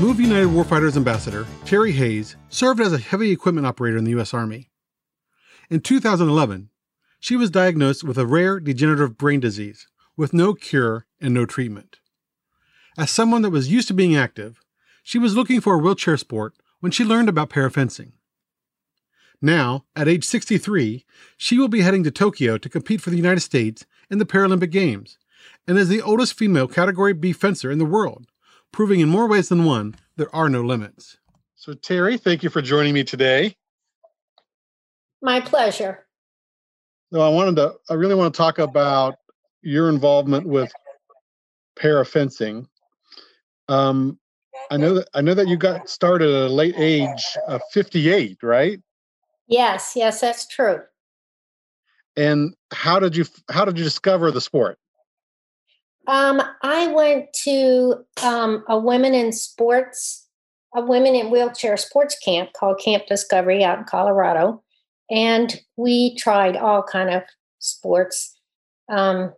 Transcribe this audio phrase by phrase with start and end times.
[0.00, 4.32] Move United Warfighters Ambassador Terry Hayes served as a heavy equipment operator in the U.S.
[4.32, 4.70] Army.
[5.70, 6.70] In 2011,
[7.18, 11.98] she was diagnosed with a rare degenerative brain disease with no cure and no treatment.
[12.96, 14.60] As someone that was used to being active,
[15.02, 18.12] she was looking for a wheelchair sport when she learned about parafencing.
[19.42, 21.04] Now, at age 63,
[21.36, 24.70] she will be heading to Tokyo to compete for the United States in the Paralympic
[24.70, 25.18] Games
[25.66, 28.28] and is the oldest female Category B fencer in the world
[28.72, 31.16] proving in more ways than one there are no limits.
[31.54, 33.56] So, Terry, thank you for joining me today.
[35.22, 36.06] My pleasure.
[37.12, 39.16] So, I wanted to, I really want to talk about
[39.62, 40.70] your involvement with
[41.76, 42.66] para fencing.
[43.68, 44.18] Um,
[44.70, 48.38] I know that I know that you got started at a late age of 58,
[48.42, 48.80] right?
[49.46, 50.82] Yes, yes, that's true.
[52.16, 54.78] And how did you how did you discover the sport?
[56.08, 60.26] Um, I went to um, a women in sports,
[60.74, 64.62] a women in wheelchair sports camp called Camp Discovery out in Colorado,
[65.10, 67.22] and we tried all kind of
[67.58, 68.38] sports.
[68.88, 69.34] Um,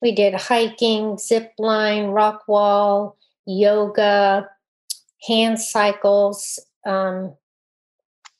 [0.00, 4.48] we did hiking, zip line, rock wall, yoga,
[5.28, 7.36] hand cycles, um,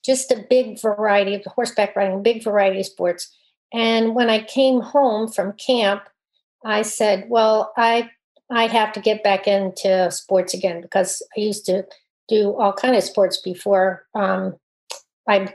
[0.02, 3.30] just a big variety of horseback riding, big variety of sports.
[3.74, 6.02] And when I came home from camp,
[6.64, 8.10] I said, well, I
[8.50, 11.86] I have to get back into sports again because I used to
[12.28, 14.56] do all kind of sports before um,
[15.28, 15.54] I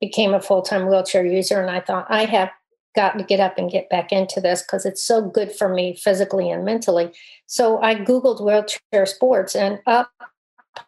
[0.00, 2.50] became a full time wheelchair user, and I thought I have
[2.96, 5.94] got to get up and get back into this because it's so good for me
[5.94, 7.12] physically and mentally.
[7.46, 10.10] So I googled wheelchair sports, and up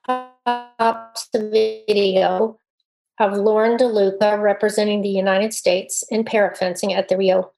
[0.07, 1.49] pops the
[1.87, 2.59] video
[3.21, 7.53] of Lauren DeLuca representing the United States in parafencing at the Rio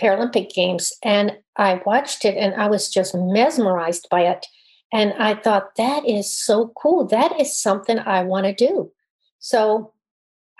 [0.00, 0.92] Paralympic Games.
[1.02, 4.46] And I watched it and I was just mesmerized by it.
[4.92, 7.06] And I thought, that is so cool.
[7.06, 8.92] That is something I want to do.
[9.40, 9.92] So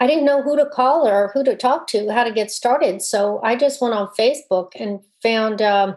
[0.00, 3.02] I didn't know who to call or who to talk to, how to get started.
[3.02, 5.96] So I just went on Facebook and found um,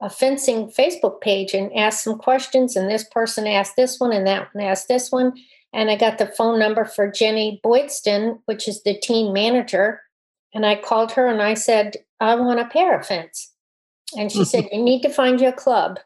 [0.00, 2.74] a fencing Facebook page and asked some questions.
[2.74, 5.34] And this person asked this one, and that one asked this one.
[5.72, 10.00] And I got the phone number for Jenny Boydston, which is the team manager.
[10.54, 13.52] And I called her and I said, I want a para fence.
[14.16, 16.00] And she said, You need to find you a club.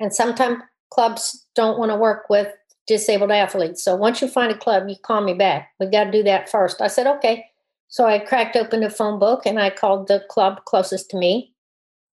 [0.00, 2.52] And sometimes clubs don't want to work with
[2.86, 3.82] disabled athletes.
[3.82, 5.70] So once you find a club, you call me back.
[5.78, 6.80] We got to do that first.
[6.80, 7.46] I said, Okay.
[7.88, 11.54] So I cracked open the phone book and I called the club closest to me.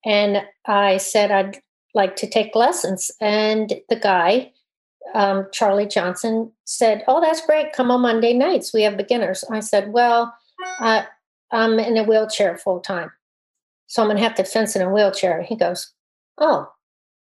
[0.05, 1.61] And I said, I'd
[1.95, 3.11] like to take lessons.
[3.21, 4.53] And the guy,
[5.15, 7.73] um, Charlie Johnson, said, Oh, that's great.
[7.73, 8.73] Come on Monday nights.
[8.73, 9.45] We have beginners.
[9.51, 10.35] I said, Well,
[10.81, 11.03] uh,
[11.51, 13.13] I'm in a wheelchair full time.
[13.87, 15.43] So I'm going to have to fence in a wheelchair.
[15.43, 15.93] He goes,
[16.39, 16.69] Oh,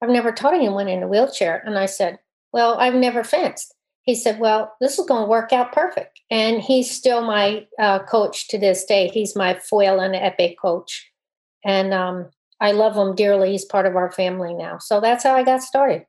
[0.01, 1.61] I've never taught anyone in a wheelchair.
[1.65, 2.19] And I said,
[2.53, 3.73] Well, I've never fenced.
[4.03, 6.19] He said, Well, this is going to work out perfect.
[6.29, 9.07] And he's still my uh, coach to this day.
[9.07, 11.09] He's my foil and epee coach.
[11.63, 13.51] And um, I love him dearly.
[13.51, 14.77] He's part of our family now.
[14.79, 16.05] So that's how I got started.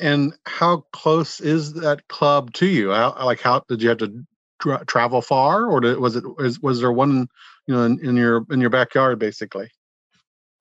[0.00, 2.92] And how close is that club to you?
[2.92, 4.24] How, like, how did you have to
[4.60, 7.28] tra- travel far, or did, was it was, was there one
[7.66, 9.70] you know in, in your in your backyard basically?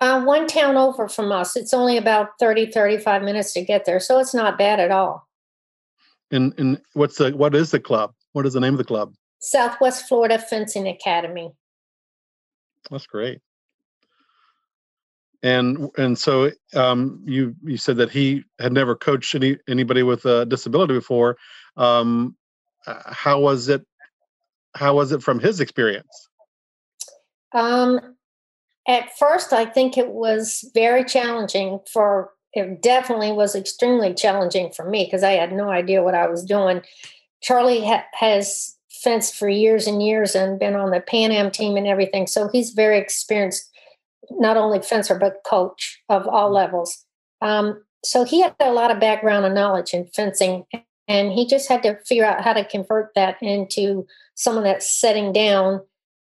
[0.01, 1.57] Uh, one town over from us.
[1.57, 5.27] It's only about 30, 35 minutes to get there, so it's not bad at all.
[6.31, 8.13] And and what's the what is the club?
[8.33, 9.13] What is the name of the club?
[9.39, 11.51] Southwest Florida Fencing Academy.
[12.89, 13.39] That's great.
[15.41, 20.25] And and so um, you you said that he had never coached any anybody with
[20.25, 21.37] a disability before.
[21.77, 22.35] Um,
[22.85, 23.85] uh, how was it
[24.75, 26.29] how was it from his experience?
[27.53, 28.16] Um,
[28.87, 32.31] at first, I think it was very challenging for.
[32.53, 36.43] It definitely was extremely challenging for me because I had no idea what I was
[36.43, 36.81] doing.
[37.43, 41.77] Charlie ha- has fenced for years and years and been on the Pan Am team
[41.77, 43.69] and everything, so he's very experienced,
[44.31, 47.05] not only fencer but coach of all levels.
[47.41, 50.66] Um, so he had a lot of background and knowledge in fencing
[51.09, 54.05] and he just had to figure out how to convert that into
[54.40, 55.82] someone that's setting down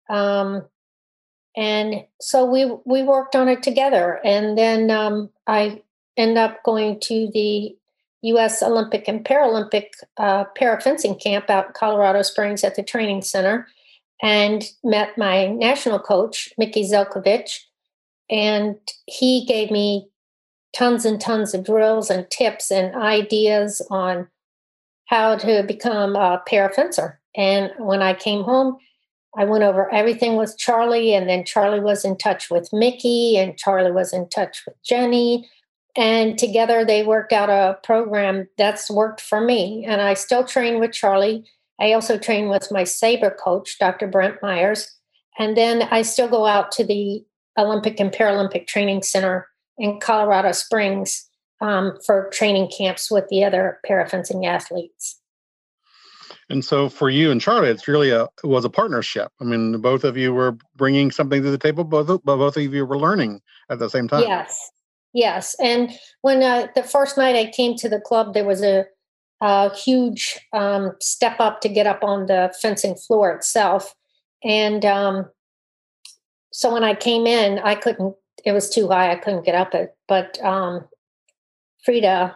[0.09, 0.63] um,
[1.55, 5.81] and so we we worked on it together and then um, i
[6.17, 7.75] end up going to the
[8.25, 8.63] U.S.
[8.63, 13.67] Olympic and Paralympic uh, parafencing camp out in Colorado Springs at the training center
[14.21, 17.59] and met my national coach, Mickey Zelkovich.
[18.29, 20.07] And he gave me
[20.73, 24.27] tons and tons of drills and tips and ideas on
[25.05, 27.17] how to become a parafencer.
[27.37, 28.77] And when I came home,
[29.37, 33.57] I went over everything with Charlie, and then Charlie was in touch with Mickey, and
[33.57, 35.49] Charlie was in touch with Jenny.
[35.95, 39.85] And together they worked out a program that's worked for me.
[39.85, 41.45] And I still train with Charlie.
[41.79, 44.07] I also train with my Sabre coach, Dr.
[44.07, 44.93] Brent Myers.
[45.37, 47.25] And then I still go out to the
[47.57, 49.47] Olympic and Paralympic Training Center
[49.77, 51.29] in Colorado Springs
[51.61, 55.19] um, for training camps with the other parafencing athletes.
[56.49, 59.31] And so for you and Charlie, it's really a it was a partnership.
[59.41, 61.83] I mean, both of you were bringing something to the table.
[61.83, 64.21] Both but both of you were learning at the same time.
[64.21, 64.71] Yes,
[65.13, 65.55] yes.
[65.59, 68.85] And when uh, the first night I came to the club, there was a,
[69.41, 73.95] a huge um, step up to get up on the fencing floor itself,
[74.43, 75.25] and um,
[76.53, 78.15] so when I came in, I couldn't.
[78.45, 79.11] It was too high.
[79.11, 79.95] I couldn't get up it.
[80.07, 80.87] But um,
[81.83, 82.35] Frida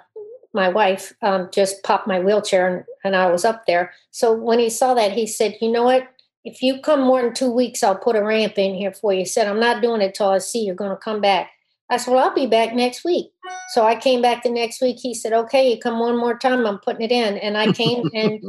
[0.54, 3.94] my wife um, just popped my wheelchair and, and I was up there.
[4.12, 6.08] So when he saw that, he said, You know what?
[6.46, 9.20] If you come more than two weeks, I'll put a ramp in here for you.
[9.20, 11.52] He said, I'm not doing it till I see you're going to come back.
[11.90, 13.32] I said, Well, I'll be back next week.
[13.70, 14.98] So I came back the next week.
[15.00, 17.38] He said, Okay, you come one more time, I'm putting it in.
[17.38, 18.42] And I came and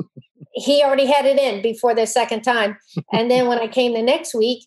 [0.53, 2.77] he already had it in before the second time.
[3.13, 4.67] And then when I came the next week,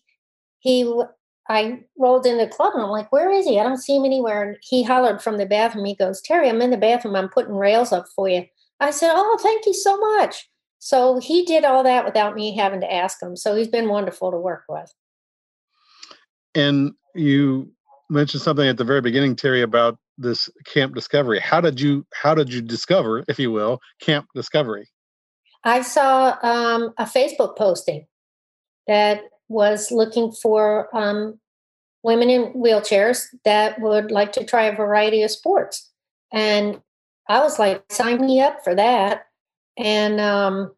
[0.60, 0.90] he
[1.48, 3.60] I rolled in the club and I'm like, where is he?
[3.60, 4.42] I don't see him anywhere.
[4.42, 5.84] And he hollered from the bathroom.
[5.84, 7.16] He goes, Terry, I'm in the bathroom.
[7.16, 8.46] I'm putting rails up for you.
[8.80, 10.48] I said, oh, thank you so much.
[10.78, 13.36] So he did all that without me having to ask him.
[13.36, 14.92] So he's been wonderful to work with.
[16.54, 17.70] And you
[18.10, 21.40] mentioned something at the very beginning, Terry, about this Camp Discovery.
[21.40, 24.88] How did you how did you discover, if you will, Camp Discovery?
[25.64, 28.06] I saw um, a Facebook posting
[28.86, 31.38] that was looking for um,
[32.02, 35.90] women in wheelchairs that would like to try a variety of sports.
[36.32, 36.80] And
[37.28, 39.26] I was like, sign me up for that.
[39.76, 40.72] And um,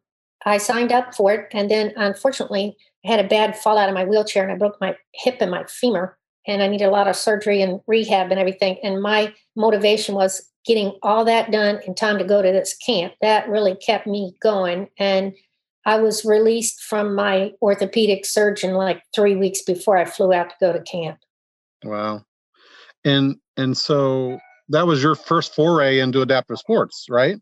[0.44, 1.48] I signed up for it.
[1.52, 4.80] And then unfortunately, I had a bad fall out of my wheelchair and I broke
[4.80, 6.16] my hip and my femur.
[6.46, 8.78] And I needed a lot of surgery and rehab and everything.
[8.84, 13.14] And my motivation was getting all that done in time to go to this camp.
[13.20, 14.88] That really kept me going.
[14.96, 15.34] And
[15.87, 20.56] I was released from my orthopedic surgeon like three weeks before I flew out to
[20.61, 21.21] go to camp.
[21.85, 22.25] Wow.
[23.05, 27.37] And and so that was your first foray into adaptive sports, right?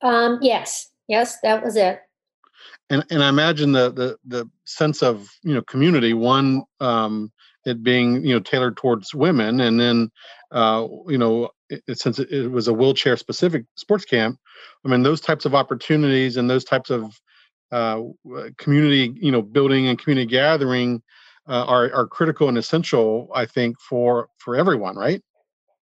[0.00, 0.88] Um, yes.
[1.06, 2.00] Yes, that was it.
[2.88, 7.30] And and I imagine the the the sense of you know community, one um
[7.64, 10.10] it being you know tailored towards women, and then
[10.50, 14.38] uh, you know it, since it, was a wheelchair specific sports camp,
[14.84, 17.20] I mean, those types of opportunities and those types of
[17.72, 18.02] uh,
[18.58, 21.02] community, you know, building and community gathering
[21.48, 25.22] uh, are are critical and essential, I think, for for everyone, right?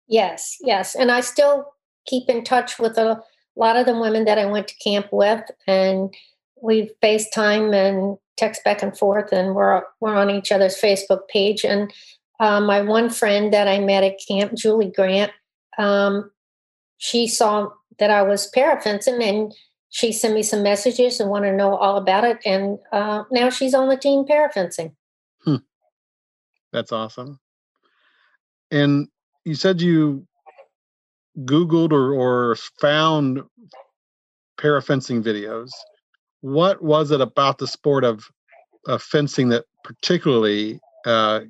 [0.08, 1.66] Yes, yes, and I still
[2.06, 3.22] keep in touch with a
[3.56, 6.14] lot of the women that I went to camp with, and
[6.62, 11.64] we FaceTime and text back and forth, and we're we're on each other's Facebook page.
[11.64, 11.94] And
[12.40, 15.32] uh, my one friend that I met at camp, Julie Grant,
[15.78, 16.32] um,
[16.98, 19.54] she saw that I was parafencing and
[19.90, 22.40] she sent me some messages and wanted to know all about it.
[22.46, 24.94] And uh, now she's on the team parafencing.
[25.44, 25.58] Hmm.
[26.74, 27.40] That's awesome.
[28.72, 29.08] And
[29.46, 30.28] you said you
[31.40, 33.44] Googled or, or found
[34.58, 35.70] parafencing videos.
[36.42, 38.30] What was it about the sport of,
[38.88, 41.42] of fencing that particularly uh,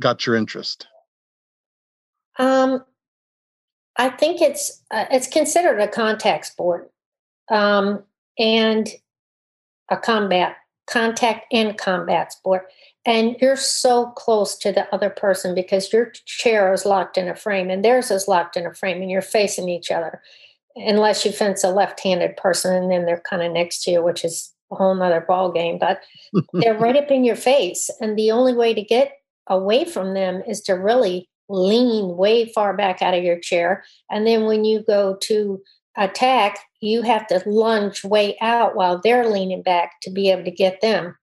[0.00, 0.86] got your interest?
[2.38, 2.84] Um,
[3.96, 6.90] I think it's uh, it's considered a contact sport,
[7.50, 8.04] um,
[8.38, 8.88] and
[9.90, 10.56] a combat
[10.88, 12.68] contact and combat sport.
[13.04, 17.34] And you're so close to the other person because your chair is locked in a
[17.34, 20.22] frame and theirs is locked in a frame, and you're facing each other.
[20.76, 24.24] Unless you fence a left-handed person, and then they're kind of next to you, which
[24.24, 25.78] is a whole nother ball game.
[25.78, 26.02] But
[26.52, 29.12] they're right up in your face, and the only way to get
[29.46, 33.82] away from them is to really lean way far back out of your chair.
[34.10, 35.62] And then when you go to
[35.96, 40.50] attack, you have to lunge way out while they're leaning back to be able to
[40.50, 41.16] get them.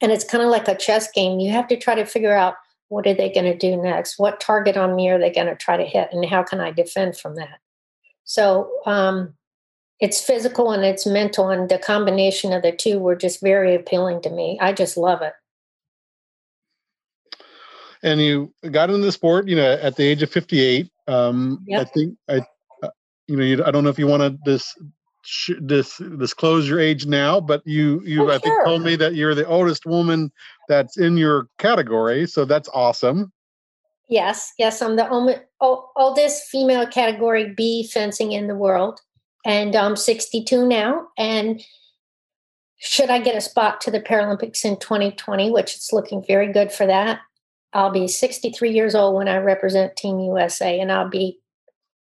[0.00, 1.38] And it's kind of like a chess game.
[1.38, 2.54] You have to try to figure out
[2.88, 4.18] what are they going to do next?
[4.18, 6.08] What target on me are they going to try to hit?
[6.12, 7.58] And how can I defend from that?
[8.24, 9.34] So um,
[10.00, 14.22] it's physical and it's mental, and the combination of the two were just very appealing
[14.22, 14.58] to me.
[14.60, 15.34] I just love it
[18.04, 20.88] and you got into the sport, you know, at the age of 58.
[21.08, 21.80] Um, yep.
[21.80, 22.42] I think I,
[22.82, 22.90] uh,
[23.26, 24.76] you know, you, I don't know if you want to this
[25.58, 29.34] this disclose your age now, but you you oh, I think told me that you're
[29.34, 30.30] the oldest woman
[30.68, 33.32] that's in your category, so that's awesome.
[34.10, 39.00] Yes, yes, I'm the only, oldest female category B fencing in the world,
[39.44, 41.08] and I'm 62 now.
[41.18, 41.62] And
[42.78, 46.72] should I get a spot to the Paralympics in 2020, which it's looking very good
[46.72, 47.20] for that,
[47.72, 51.38] I'll be 63 years old when I represent Team USA, and I'll be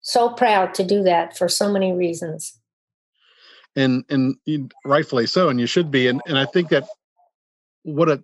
[0.02, 2.58] so proud to do that for so many reasons.
[3.74, 4.36] And and
[4.84, 6.06] rightfully so, and you should be.
[6.06, 6.84] And and I think that
[7.82, 8.22] what it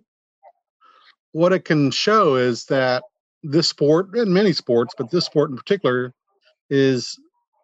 [1.33, 3.03] what it can show is that
[3.43, 6.13] this sport and many sports, but this sport in particular,
[6.69, 7.19] is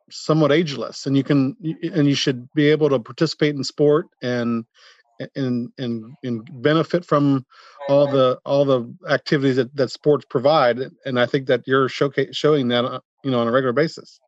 [0.09, 1.55] somewhat ageless, and you can
[1.93, 4.65] and you should be able to participate in sport and
[5.35, 7.45] and and and benefit from
[7.89, 12.35] all the all the activities that, that sports provide and i think that you're showcase,
[12.35, 14.19] showing that uh, you know on a regular basis.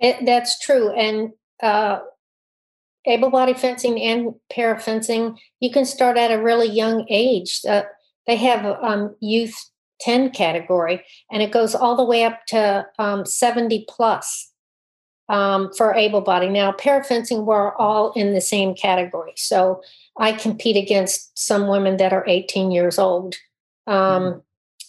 [0.00, 1.30] It, that's true and
[1.62, 2.00] uh,
[3.06, 7.82] able body fencing and para fencing you can start at a really young age uh,
[8.26, 9.54] they have um, youth
[10.00, 14.49] 10 category and it goes all the way up to um, 70 plus
[15.30, 16.48] um, for able body.
[16.48, 19.32] Now, parafencing, we're all in the same category.
[19.36, 19.80] So
[20.18, 23.36] I compete against some women that are 18 years old.
[23.86, 24.38] Um, mm-hmm.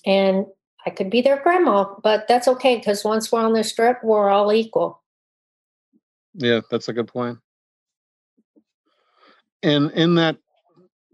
[0.04, 0.46] And
[0.86, 4.30] I could be their grandma, but that's okay because once we're on the strip, we're
[4.30, 5.04] all equal.
[6.34, 7.38] Yeah, that's a good point.
[9.62, 10.38] And in that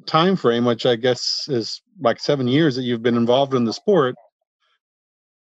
[0.06, 3.74] time frame, which I guess is like seven years that you've been involved in the
[3.74, 4.16] sport,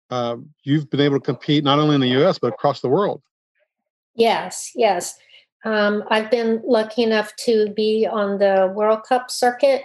[0.09, 2.39] uh, you've been able to compete not only in the U.S.
[2.39, 3.21] but across the world.
[4.19, 5.17] Yes, yes.
[5.63, 9.83] Um, I've been lucky enough to be on the World Cup circuit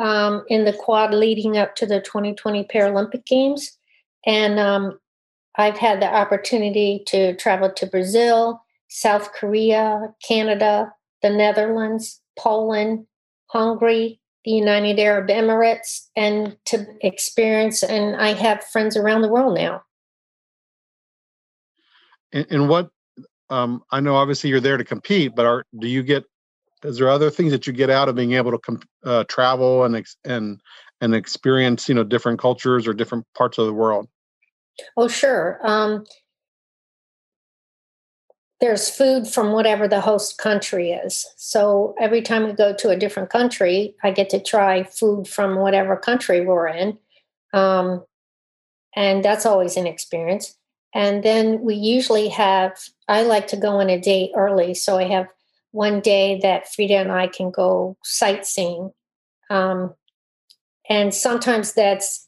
[0.00, 3.78] um, in the quad leading up to the 2020 Paralympic Games.
[4.26, 4.98] And um,
[5.56, 10.92] I've had the opportunity to travel to Brazil, South Korea, Canada,
[11.22, 13.06] the Netherlands, Poland,
[13.46, 17.84] Hungary, the United Arab Emirates, and to experience.
[17.84, 19.82] And I have friends around the world now.
[22.32, 22.90] And, and what
[23.50, 26.24] um, I know obviously you're there to compete, but are do you get
[26.84, 29.84] is there other things that you get out of being able to com- uh, travel
[29.84, 30.60] and ex- and
[31.00, 34.08] and experience you know different cultures or different parts of the world?
[34.96, 35.58] Oh, sure.
[35.62, 36.04] Um,
[38.60, 41.26] there's food from whatever the host country is.
[41.36, 45.56] So every time we go to a different country, I get to try food from
[45.56, 46.98] whatever country we're in.
[47.52, 48.04] Um,
[48.96, 50.57] and that's always an experience.
[50.94, 52.78] And then we usually have,
[53.08, 54.74] I like to go on a date early.
[54.74, 55.26] So I have
[55.72, 58.92] one day that Frida and I can go sightseeing.
[59.50, 59.94] Um,
[60.88, 62.26] and sometimes that's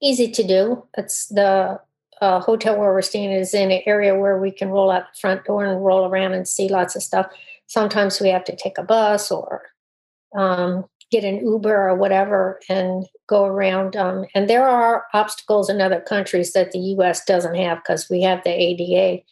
[0.00, 0.86] easy to do.
[0.96, 1.80] It's the
[2.20, 5.18] uh, hotel where we're staying is in an area where we can roll out the
[5.20, 7.26] front door and roll around and see lots of stuff.
[7.66, 9.62] Sometimes we have to take a bus or
[10.36, 13.96] um, get an Uber or whatever and go around.
[13.96, 17.24] Um, and there are obstacles in other countries that the U.S.
[17.24, 19.22] doesn't have because we have the ADA,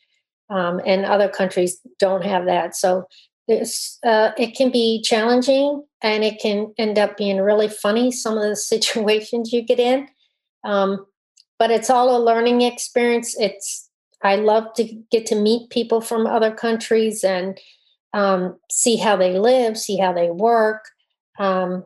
[0.48, 2.76] um, and other countries don't have that.
[2.76, 3.06] So
[3.50, 8.10] uh, it can be challenging, and it can end up being really funny.
[8.10, 10.08] Some of the situations you get in,
[10.64, 11.04] um,
[11.58, 13.38] but it's all a learning experience.
[13.38, 13.88] It's
[14.22, 17.60] I love to get to meet people from other countries and
[18.14, 20.86] um, see how they live, see how they work
[21.38, 21.84] um,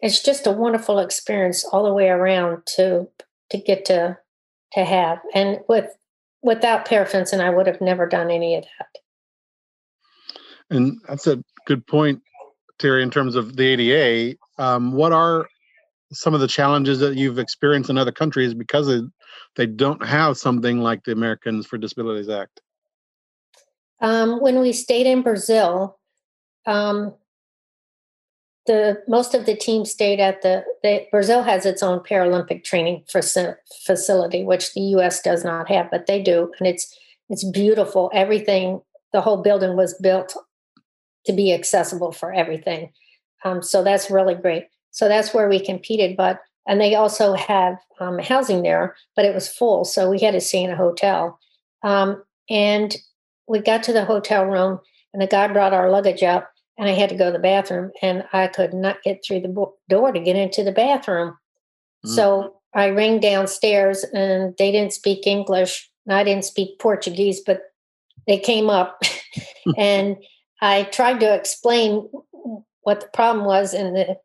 [0.00, 3.08] it's just a wonderful experience all the way around to
[3.50, 4.18] to get to
[4.72, 5.18] to have.
[5.34, 5.86] And with
[6.42, 9.00] without parafencing, I would have never done any of that.
[10.70, 12.22] And that's a good point,
[12.78, 13.02] Terry.
[13.02, 15.48] In terms of the ADA, um, what are
[16.12, 19.02] some of the challenges that you've experienced in other countries because
[19.56, 22.60] they don't have something like the Americans for Disabilities Act?
[24.00, 25.98] Um, when we stayed in Brazil,
[26.66, 27.14] um,
[28.68, 33.02] the most of the team stayed at the, the Brazil has its own Paralympic training
[33.08, 35.22] facility, which the U.S.
[35.22, 36.96] does not have, but they do, and it's
[37.30, 38.10] it's beautiful.
[38.14, 38.80] Everything,
[39.12, 40.36] the whole building was built
[41.24, 42.92] to be accessible for everything,
[43.44, 44.64] um, so that's really great.
[44.90, 49.34] So that's where we competed, but and they also have um, housing there, but it
[49.34, 51.40] was full, so we had to stay in a hotel.
[51.82, 52.94] Um, and
[53.48, 54.78] we got to the hotel room,
[55.14, 57.90] and the guy brought our luggage up and I had to go to the bathroom,
[58.00, 61.30] and I could not get through the door to get into the bathroom.
[61.30, 62.14] Mm-hmm.
[62.14, 65.90] So I rang downstairs, and they didn't speak English.
[66.08, 67.62] I didn't speak Portuguese, but
[68.26, 69.02] they came up,
[69.76, 70.16] and
[70.62, 72.08] I tried to explain
[72.82, 74.22] what the problem was, and that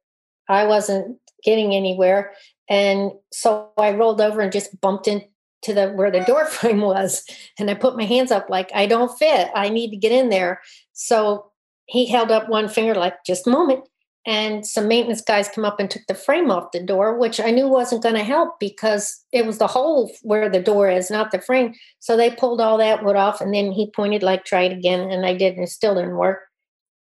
[0.48, 2.34] I wasn't getting anywhere.
[2.70, 5.30] And so I rolled over and just bumped into
[5.68, 7.26] the where the door frame was,
[7.58, 9.50] and I put my hands up like I don't fit.
[9.56, 10.62] I need to get in there.
[10.94, 11.52] So
[11.86, 13.88] he held up one finger like just a moment.
[14.26, 17.52] And some maintenance guys come up and took the frame off the door which i
[17.52, 21.32] knew wasn't going to help because it was the hole where the door is not
[21.32, 21.74] the frame.
[22.00, 25.12] So they pulled all that wood off and then he pointed like try it again
[25.12, 26.40] and i did and it still didn't work.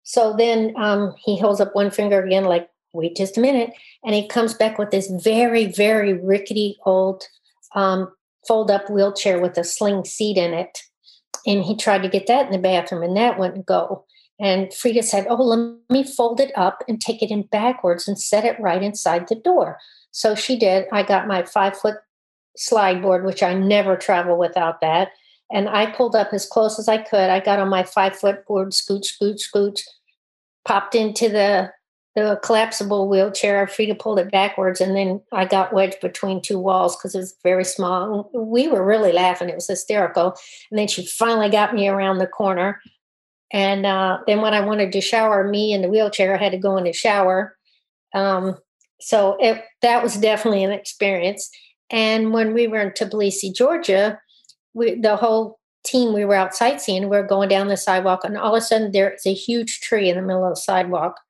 [0.02, 3.71] So then um, he holds up one finger again like wait just a minute
[4.02, 7.25] and he comes back with this very very rickety old
[7.75, 8.09] um,
[8.47, 10.80] fold up wheelchair with a sling seat in it.
[11.47, 14.06] And he tried to get that in the bathroom and that wouldn't go
[14.40, 18.18] and Frida said, Oh, let me fold it up and take it in backwards and
[18.18, 19.78] set it right inside the door.
[20.10, 20.86] So she did.
[20.92, 21.96] I got my five foot
[22.56, 25.08] slide board, which I never travel without that.
[25.52, 27.30] And I pulled up as close as I could.
[27.30, 29.82] I got on my five foot board, scooch, scooch, scooch,
[30.64, 31.70] popped into the
[32.16, 33.66] the collapsible wheelchair.
[33.66, 37.36] Frida pulled it backwards, and then I got wedged between two walls because it was
[37.42, 38.30] very small.
[38.32, 40.36] We were really laughing; it was hysterical.
[40.70, 42.80] And then she finally got me around the corner,
[43.54, 46.58] and uh, then when I wanted to shower, me in the wheelchair I had to
[46.58, 47.56] go in the shower.
[48.12, 48.58] Um,
[49.00, 51.49] so it, that was definitely an experience.
[51.88, 54.18] And when we were in Tbilisi, Georgia,
[54.75, 57.08] we, the whole team, we were out sightseeing.
[57.08, 60.11] we are going down the sidewalk, and all of a sudden there's a huge tree
[60.11, 61.20] in the middle of the sidewalk.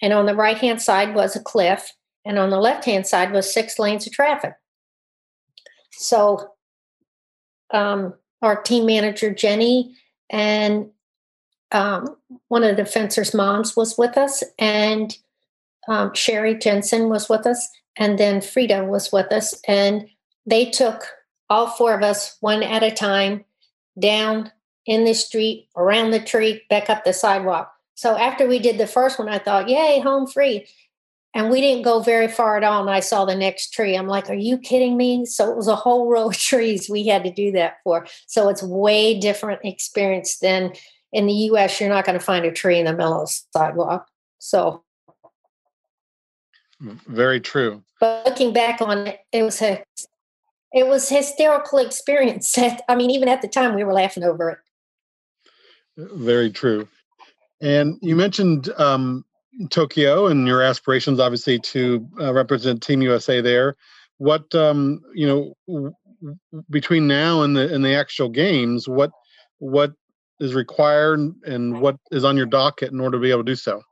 [0.00, 1.92] And on the right hand side was a cliff,
[2.24, 4.54] and on the left hand side was six lanes of traffic.
[5.92, 6.54] So
[7.70, 9.94] um, our team manager, Jenny,
[10.30, 10.88] and
[11.72, 12.16] um,
[12.48, 15.16] one of the fencers' moms was with us, and
[15.88, 20.08] um, Sherry Jensen was with us, and then Frida was with us, and
[20.46, 21.04] they took
[21.50, 23.44] all four of us one at a time
[23.98, 24.50] down
[24.86, 27.72] in the street, around the tree, back up the sidewalk.
[27.94, 30.66] So after we did the first one, I thought, "Yay, home free!"
[31.32, 32.80] And we didn't go very far at all.
[32.80, 33.96] And I saw the next tree.
[33.96, 37.06] I'm like, "Are you kidding me?" So it was a whole row of trees we
[37.06, 38.06] had to do that for.
[38.26, 40.72] So it's way different experience than
[41.14, 43.42] in the US, you're not going to find a tree in the middle of the
[43.56, 44.08] sidewalk.
[44.40, 44.82] So,
[46.80, 47.82] very true.
[48.00, 49.82] But looking back on it, it was a
[50.72, 52.58] it was hysterical experience.
[52.88, 54.58] I mean, even at the time, we were laughing over it.
[55.96, 56.88] Very true.
[57.62, 59.24] And you mentioned um,
[59.70, 63.76] Tokyo and your aspirations, obviously, to uh, represent Team USA there.
[64.18, 65.94] What um, you know w-
[66.70, 69.12] between now and the and the actual games, what
[69.58, 69.92] what
[70.40, 73.56] is required and what is on your docket in order to be able to do
[73.56, 73.82] so?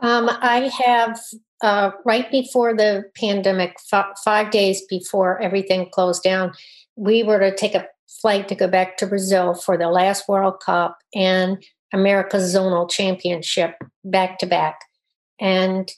[0.00, 1.20] Um, I have
[1.62, 6.52] uh, right before the pandemic, f- five days before everything closed down,
[6.96, 10.60] we were to take a flight to go back to Brazil for the last World
[10.60, 14.80] Cup and America's Zonal Championship back to back.
[15.38, 15.90] And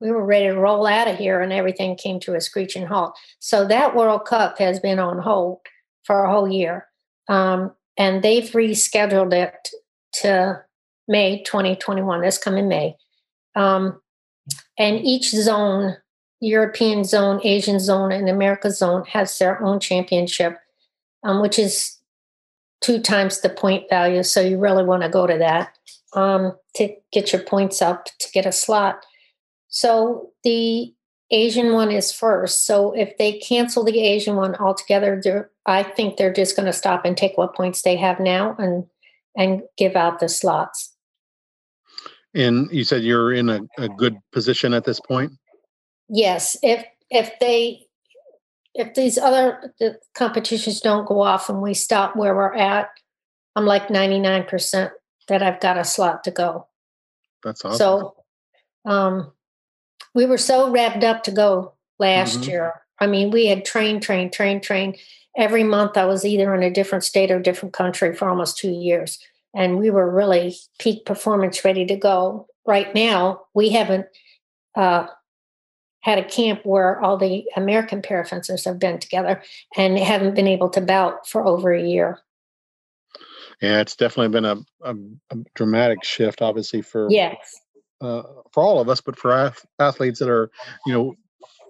[0.00, 3.16] we were ready to roll out of here, and everything came to a screeching halt.
[3.40, 5.58] So that World Cup has been on hold
[6.04, 6.86] for a whole year.
[7.28, 9.68] Um, and they've rescheduled it
[10.14, 10.62] to
[11.08, 12.96] May 2021, this coming May.
[13.54, 14.00] Um,
[14.78, 15.96] and each zone,
[16.40, 20.58] European zone, Asian zone, and America zone, has their own championship,
[21.24, 21.98] um, which is
[22.80, 24.22] two times the point value.
[24.22, 25.76] So you really want to go to that
[26.12, 29.04] um, to get your points up to get a slot.
[29.68, 30.94] So the
[31.30, 32.64] Asian one is first.
[32.66, 37.04] So if they cancel the Asian one altogether, I think they're just going to stop
[37.04, 38.86] and take what points they have now and
[39.36, 40.94] and give out the slots.
[42.34, 45.32] And you said you're in a, a good position at this point.
[46.08, 47.86] Yes, if if they
[48.74, 52.90] if these other the competitions don't go off and we stop where we're at,
[53.56, 54.90] I'm like 99%
[55.28, 56.68] that I've got a slot to go.
[57.44, 57.78] That's awesome.
[57.78, 58.14] So
[58.84, 59.32] um
[60.18, 62.50] we were so wrapped up to go last mm-hmm.
[62.50, 62.82] year.
[62.98, 64.96] I mean, we had trained, trained, trained, trained.
[65.36, 68.72] Every month I was either in a different state or different country for almost two
[68.72, 69.20] years.
[69.54, 72.48] And we were really peak performance ready to go.
[72.66, 74.06] Right now, we haven't
[74.74, 75.06] uh,
[76.00, 79.40] had a camp where all the American parafencers have been together
[79.76, 82.18] and haven't been able to bout for over a year.
[83.62, 84.96] Yeah, it's definitely been a, a,
[85.30, 87.60] a dramatic shift, obviously, for yes
[88.00, 90.50] uh, for all of us, but for ath- athletes that are,
[90.86, 91.14] you know,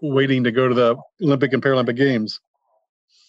[0.02, 2.40] waiting to go to the Olympic and Paralympic Games.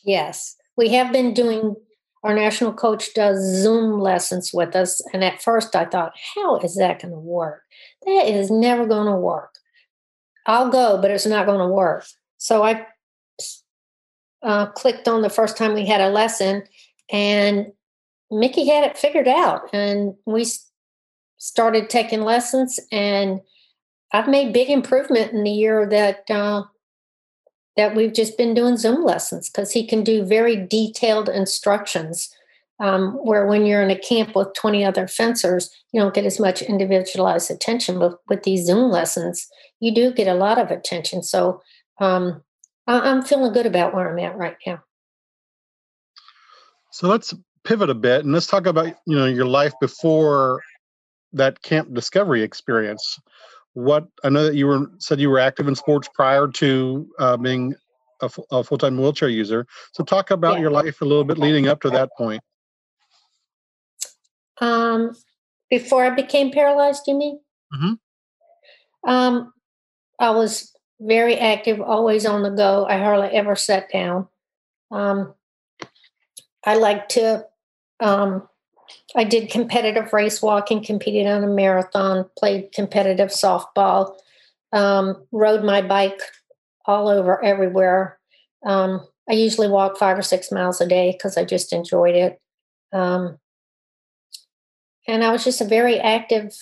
[0.03, 1.75] Yes, we have been doing.
[2.23, 6.75] Our national coach does Zoom lessons with us, and at first I thought, "How is
[6.75, 7.63] that going to work?
[8.05, 9.55] That is never going to work."
[10.45, 12.05] I'll go, but it's not going to work.
[12.37, 12.85] So I
[14.41, 16.63] uh, clicked on the first time we had a lesson,
[17.11, 17.67] and
[18.31, 20.45] Mickey had it figured out, and we
[21.39, 23.41] started taking lessons and
[24.11, 26.63] I've made big improvement in the year that uh,
[27.77, 32.33] that we've just been doing Zoom lessons because he can do very detailed instructions.
[32.81, 36.39] Um, where when you're in a camp with 20 other fencers, you don't get as
[36.39, 37.99] much individualized attention.
[37.99, 39.49] But with these Zoom lessons,
[39.81, 41.21] you do get a lot of attention.
[41.21, 41.61] So
[41.99, 42.41] um,
[42.87, 44.81] I- I'm feeling good about where I'm at right now.
[46.91, 47.33] So let's
[47.65, 50.61] pivot a bit and let's talk about you know your life before
[51.33, 53.19] that camp discovery experience
[53.73, 57.37] what i know that you were said you were active in sports prior to uh,
[57.37, 57.75] being
[58.21, 60.61] a, f- a full-time wheelchair user so talk about Yeah.
[60.61, 62.41] your life a little bit leading up to that point
[64.61, 65.15] Um,
[65.69, 67.39] before I became paralyzed, you mean?
[67.73, 67.97] Mhm.
[69.07, 69.53] Um,
[70.19, 72.85] I was very active, always on the go.
[72.85, 74.27] I hardly ever sat down.
[74.91, 75.33] Um,
[76.65, 77.45] I like to.
[78.01, 78.49] Um,
[79.15, 84.15] I did competitive race walking, competed on a marathon, played competitive softball,
[84.71, 86.21] um, rode my bike
[86.85, 88.19] all over everywhere.
[88.65, 92.41] Um, I usually walk five or six miles a day because I just enjoyed it.
[92.91, 93.37] Um,
[95.07, 96.55] and I was just a very active,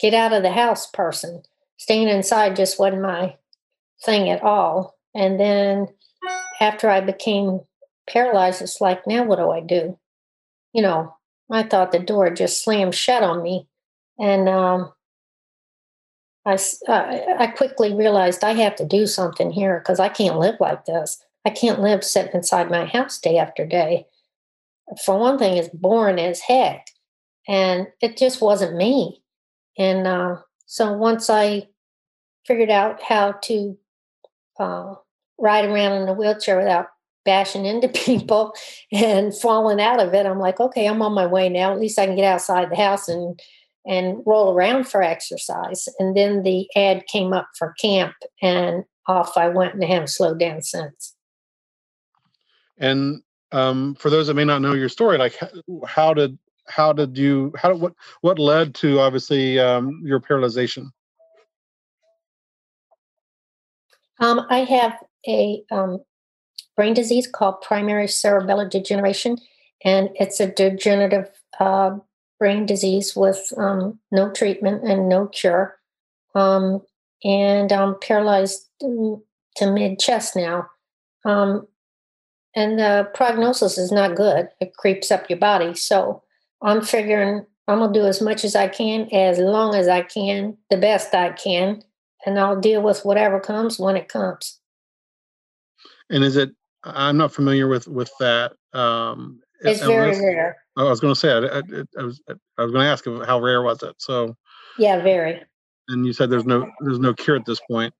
[0.00, 1.42] get out of the house person.
[1.76, 3.36] Staying inside just wasn't my
[4.04, 4.96] thing at all.
[5.14, 5.88] And then
[6.60, 7.60] after I became
[8.08, 9.98] paralyzed, it's like, now what do I do?
[10.72, 11.16] You know,
[11.50, 13.68] I thought the door just slammed shut on me.
[14.18, 14.92] And um,
[16.44, 16.58] I,
[17.38, 21.22] I quickly realized I have to do something here because I can't live like this.
[21.46, 24.06] I can't live sitting inside my house day after day.
[25.04, 26.86] For one thing, it's boring as heck
[27.48, 29.22] and it just wasn't me.
[29.78, 31.68] And uh, so once I
[32.46, 33.78] figured out how to
[34.60, 34.94] uh,
[35.38, 36.88] ride around in a wheelchair without
[37.28, 38.54] bashing into people
[38.90, 41.72] and falling out of it, I'm like, okay, I'm on my way now.
[41.72, 43.38] At least I can get outside the house and
[43.86, 45.88] and roll around for exercise.
[45.98, 50.40] And then the ad came up for camp, and off I went and haven't slowed
[50.40, 51.14] down since.
[52.78, 55.38] and um, for those that may not know your story like
[55.86, 60.90] how did how did you how what what led to obviously um, your paralyzation
[64.20, 66.00] Um, I have a um,
[66.78, 69.36] brain disease called primary cerebellar degeneration,
[69.84, 71.96] and it's a degenerative uh,
[72.38, 75.76] brain disease with um, no treatment and no cure.
[76.36, 76.80] Um,
[77.24, 79.20] and I'm paralyzed mm,
[79.56, 80.68] to mid chest now.
[81.24, 81.66] Um,
[82.54, 84.48] and the prognosis is not good.
[84.60, 85.74] It creeps up your body.
[85.74, 86.22] So
[86.62, 90.02] I'm figuring I'm going to do as much as I can, as long as I
[90.02, 91.82] can, the best I can,
[92.24, 94.60] and I'll deal with whatever comes when it comes.
[96.08, 96.50] and is it
[96.94, 100.56] i'm not familiar with with that um It's very rare.
[100.76, 101.62] i was going to say I, I,
[101.98, 104.36] I was i was going to ask how rare was it so
[104.78, 105.42] Yeah, very.
[105.88, 107.94] and you said there's no there's no cure at this point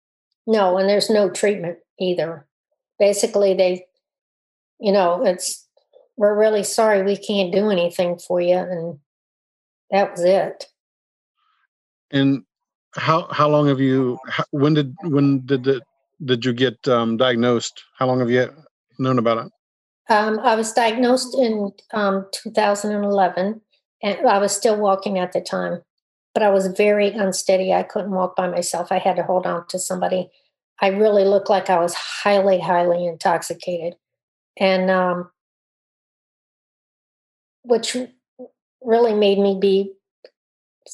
[0.47, 2.47] No, and there's no treatment either.
[2.99, 3.85] Basically, they,
[4.81, 5.69] you know, it's,
[6.17, 8.57] we're really sorry we can't do anything for you.
[8.57, 8.99] And
[9.91, 10.67] that was it.
[12.11, 12.43] and
[12.97, 15.81] how how long have you how, when did when did the
[16.25, 18.51] did you get um diagnosed how long have you
[18.99, 19.53] known about it
[20.09, 23.61] Um, I was diagnosed in um, 2011,
[24.03, 25.83] and I was still walking at the time,
[26.35, 27.73] but I was very unsteady.
[27.73, 28.91] I couldn't walk by myself.
[28.91, 30.31] I had to hold on to somebody.
[30.81, 33.95] I really looked like I was highly, highly intoxicated,
[34.57, 35.31] and um,
[37.63, 37.97] which
[38.83, 39.93] really made me be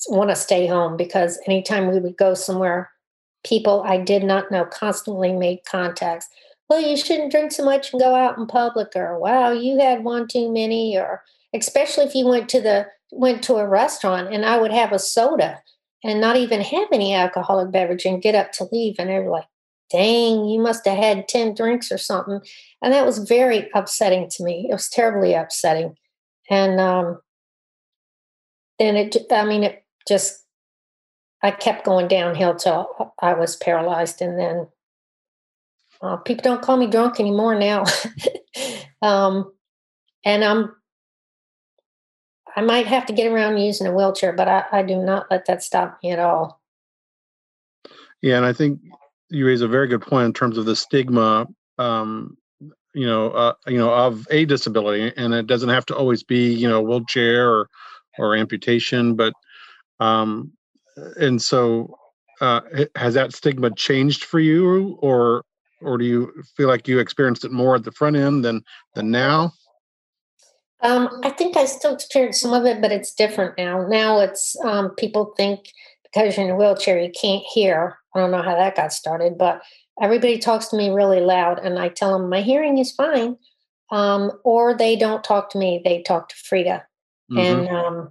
[0.09, 2.91] want to stay home because anytime we would go somewhere,
[3.45, 6.29] people I did not know constantly made contacts
[6.69, 10.05] well, you shouldn't drink so much and go out in public, or wow, you had
[10.05, 11.23] one too many, or
[11.55, 14.99] especially if you went to the went to a restaurant and I would have a
[14.99, 15.63] soda
[16.03, 19.31] and not even have any alcoholic beverage and get up to leave, and they were
[19.31, 19.47] like,
[19.91, 22.41] "Dang, you must have had ten drinks or something,"
[22.83, 24.67] and that was very upsetting to me.
[24.71, 25.97] It was terribly upsetting,
[26.51, 27.21] and um,
[28.79, 30.45] then it, I mean, it just
[31.43, 34.69] I kept going downhill till I was paralyzed, and then
[36.05, 37.85] uh, people don't call me drunk anymore now.
[39.03, 39.53] um,
[40.25, 40.77] and I'm,
[42.55, 45.47] I might have to get around using a wheelchair, but I, I do not let
[45.47, 46.61] that stop me at all.
[48.23, 48.81] yeah and i think
[49.31, 51.47] you raise a very good point in terms of the stigma
[51.79, 52.37] um
[52.95, 56.53] you know uh, you know of a disability and it doesn't have to always be
[56.53, 57.69] you know wheelchair or
[58.19, 59.33] or amputation but
[60.01, 60.53] um
[61.17, 61.95] and so
[62.41, 62.61] uh
[62.95, 65.45] has that stigma changed for you or
[65.81, 68.63] or do you feel like you experienced it more at the front end than
[68.95, 69.53] than now
[70.81, 73.87] Um, I think I still experience some of it, but it's different now.
[73.89, 75.71] Now it's um, people think
[76.05, 77.99] because you're in a wheelchair you can't hear.
[78.15, 79.63] I don't know how that got started, but
[80.01, 83.37] everybody talks to me really loud, and I tell them my hearing is fine.
[83.91, 86.85] Um, or they don't talk to me; they talk to Frida,
[87.31, 87.39] mm-hmm.
[87.39, 88.11] and um,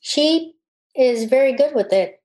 [0.00, 0.54] she
[0.94, 2.22] is very good with it.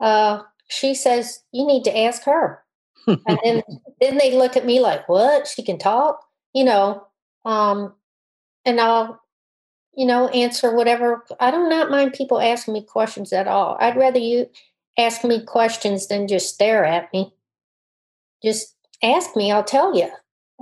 [0.00, 2.62] Uh, she says you need to ask her,
[3.06, 3.62] and then
[4.00, 5.46] then they look at me like, "What?
[5.46, 7.06] She can talk?" You know.
[7.44, 7.94] Um,
[8.66, 9.20] and I'll
[9.94, 11.24] you know, answer whatever.
[11.40, 13.76] I do not mind people asking me questions at all.
[13.80, 14.46] I'd rather you
[14.98, 17.32] ask me questions than just stare at me.
[18.42, 20.08] Just ask me, I'll tell you.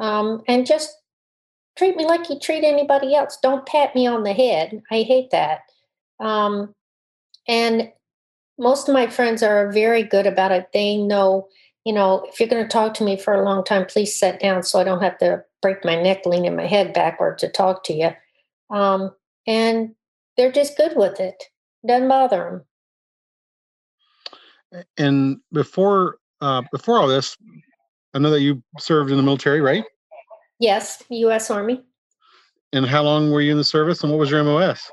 [0.01, 0.91] Um, and just
[1.77, 3.39] treat me like you treat anybody else.
[3.43, 4.83] Don't pat me on the head.
[4.91, 5.61] I hate that.
[6.21, 6.75] Um,
[7.47, 7.93] and
[8.59, 10.71] most of my friends are very good about it.
[10.73, 11.49] They know,
[11.89, 14.41] you know, if you're going to talk to me for a long time, please sit
[14.41, 17.83] down so I don't have to break my neck leaning my head backward to talk
[17.85, 18.11] to you.
[18.69, 19.13] Um,
[19.47, 19.95] and
[20.37, 21.43] they're just good with it.
[21.87, 22.63] Doesn't bother
[24.71, 24.85] them.
[24.99, 27.39] And before uh, before all this,
[28.13, 29.85] I know that you served in the military, right?
[30.61, 31.51] Yes, U.S.
[31.51, 31.83] Army.
[32.75, 34.91] And how long were you in the service, and what was your MOS?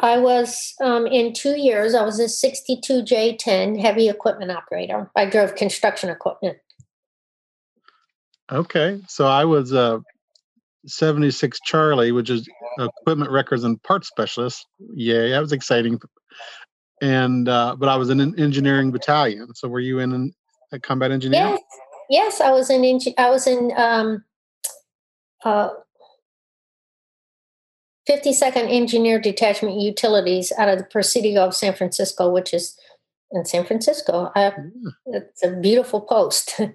[0.00, 1.94] I was um, in two years.
[1.94, 5.10] I was a 62J10 heavy equipment operator.
[5.16, 6.58] I drove construction equipment.
[8.50, 10.00] Okay, so I was a
[10.86, 14.66] 76 Charlie, which is equipment records and parts specialist.
[14.94, 15.98] Yay, that was exciting.
[17.02, 19.54] And uh, but I was in an engineering battalion.
[19.54, 20.32] So were you in
[20.72, 21.40] a combat engineer?
[21.40, 21.60] Yes,
[22.08, 23.00] yes, I was in.
[23.18, 24.24] I was in um,
[25.44, 25.70] uh,
[28.08, 32.78] 52nd Engineer Detachment Utilities out of the Presidio of San Francisco, which is
[33.32, 34.30] in San Francisco.
[34.34, 34.88] I, hmm.
[35.06, 36.60] It's a beautiful post.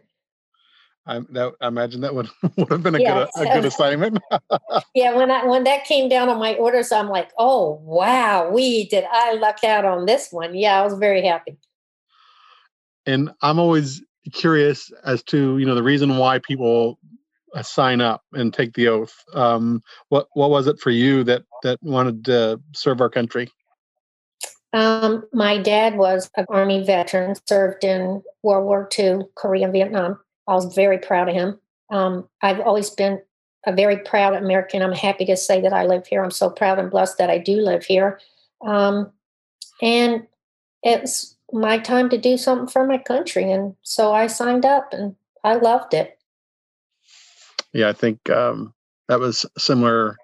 [1.06, 4.20] I, that, I imagine that would would have been a yeah, good a, good assignment.
[4.96, 8.88] yeah, when I when that came down on my orders, I'm like, oh wow, we
[8.88, 10.56] did I luck out on this one.
[10.56, 11.58] Yeah, I was very happy.
[13.08, 17.00] And I'm always curious as to you know the reason why people
[17.62, 19.14] sign up and take the oath.
[19.34, 23.50] Um, what what was it for you that that wanted to serve our country?
[24.74, 30.56] Um, my dad was an army veteran, served in World War II, Korea, Vietnam I
[30.56, 31.60] was very proud of him.
[31.90, 33.22] Um, I've always been
[33.66, 34.82] a very proud American.
[34.82, 36.24] I'm happy to say that I live here.
[36.24, 38.20] I'm so proud and blessed that I do live here.
[38.66, 39.12] Um,
[39.82, 40.28] and
[40.84, 43.50] it's my time to do something for my country.
[43.52, 46.18] And so I signed up and I loved it.
[47.74, 48.74] Yeah, I think um,
[49.08, 50.18] that was similar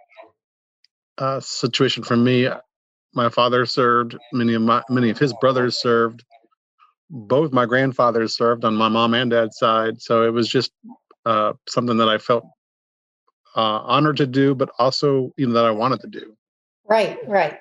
[1.18, 2.50] uh, situation for me.
[3.14, 6.24] My father served, many of my many of his brothers served
[7.10, 10.72] both my grandfathers served on my mom and dad's side, so it was just
[11.26, 12.44] uh, something that I felt
[13.56, 16.36] uh, honored to do, but also you know that I wanted to do.
[16.86, 17.60] Right, right.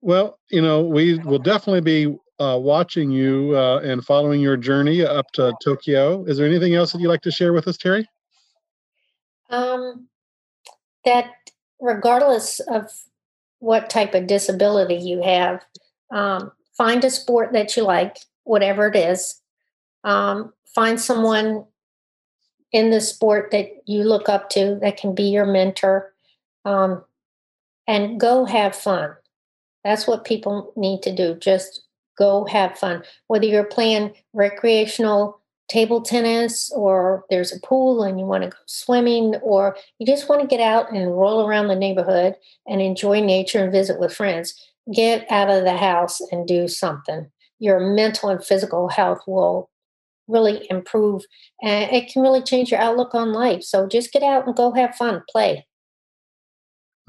[0.00, 5.04] Well, you know, we will definitely be uh, watching you uh, and following your journey
[5.04, 6.24] up to Tokyo.
[6.24, 8.08] Is there anything else that you'd like to share with us, Terry?
[9.50, 10.08] Um,
[11.04, 11.30] that
[11.80, 12.90] regardless of
[13.60, 15.64] what type of disability you have,
[16.10, 19.40] um, find a sport that you like, whatever it is.
[20.04, 21.64] Um, find someone
[22.72, 26.12] in the sport that you look up to that can be your mentor
[26.64, 27.02] um,
[27.86, 29.14] and go have fun.
[29.84, 31.36] That's what people need to do.
[31.36, 31.85] Just
[32.16, 33.02] go have fun.
[33.28, 38.56] Whether you're playing recreational table tennis or there's a pool and you want to go
[38.66, 42.36] swimming or you just want to get out and roll around the neighborhood
[42.68, 44.54] and enjoy nature and visit with friends
[44.94, 47.30] get out of the house and do something.
[47.58, 49.70] Your mental and physical health will
[50.28, 51.22] really improve
[51.62, 53.62] and it can really change your outlook on life.
[53.62, 55.66] So just get out and go have fun, play.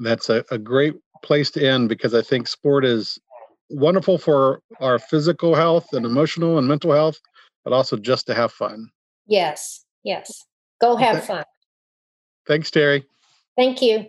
[0.00, 0.94] That's a, a great
[1.24, 3.18] place to end because I think sport is
[3.70, 7.18] wonderful for our physical health and emotional and mental health,
[7.64, 8.90] but also just to have fun.
[9.26, 10.44] Yes, yes.
[10.80, 11.44] Go have fun.
[12.46, 13.04] Thanks, Terry.
[13.56, 14.06] Thank you.